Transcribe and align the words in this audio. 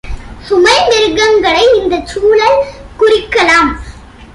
சுமை 0.47 0.77
மிருகங்களை 0.89 1.63
இந்தச் 1.79 2.07
சூழல் 2.07 2.57
குறிக்கலாம். 2.99 3.71